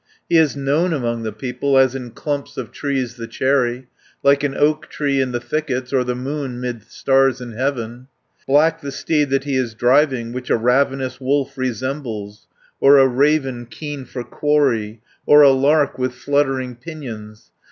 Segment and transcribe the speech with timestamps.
[0.27, 3.85] He is known among the people, As in clumps of trees the cherry,
[4.23, 8.07] Like an oak tree in the thickets, Or the moon, 'mid stars in heaven.
[8.47, 12.47] 40 "Black the steed that he is driving; Which a ravenous wolf resembles;
[12.79, 17.51] Or a raven, keen for quarry, Or a lark, with fluttering pinions.